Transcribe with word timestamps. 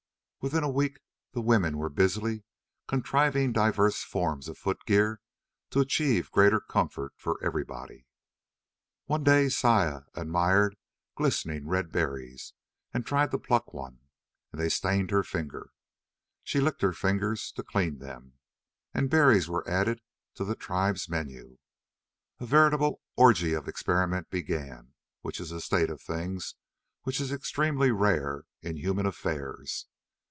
Within 0.43 0.63
a 0.63 0.71
week 0.71 0.99
the 1.33 1.39
women 1.41 1.77
were 1.77 1.87
busily 1.87 2.43
contriving 2.87 3.51
diverse 3.53 4.03
forms 4.03 4.47
of 4.47 4.57
footgear 4.57 5.21
to 5.69 5.79
achieve 5.81 6.31
greater 6.31 6.59
comfort 6.59 7.13
for 7.15 7.37
everybody. 7.43 8.07
One 9.05 9.23
day 9.23 9.49
Saya 9.49 10.01
admired 10.15 10.77
glistening 11.13 11.67
red 11.67 11.91
berries 11.91 12.53
and 12.91 13.05
tried 13.05 13.29
to 13.29 13.37
pluck 13.37 13.71
one, 13.71 13.99
and 14.51 14.59
they 14.59 14.67
stained 14.69 15.11
her 15.11 15.21
fingers. 15.21 15.69
She 16.43 16.59
licked 16.59 16.81
her 16.81 16.91
fingers 16.91 17.51
to 17.51 17.61
clean 17.61 17.99
them, 17.99 18.39
and 18.95 19.11
berries 19.11 19.47
were 19.47 19.69
added 19.69 20.01
to 20.33 20.43
the 20.43 20.55
tribe's 20.55 21.07
menu. 21.07 21.59
A 22.39 22.47
veritable 22.47 23.03
orgy 23.15 23.53
of 23.53 23.67
experiment 23.67 24.31
began, 24.31 24.95
which 25.21 25.39
is 25.39 25.51
a 25.51 25.61
state 25.61 25.91
of 25.91 26.01
things 26.01 26.55
which 27.03 27.21
is 27.21 27.31
extremely 27.31 27.91
rare 27.91 28.45
in 28.63 28.75
human 28.77 29.05
affairs. 29.05 29.85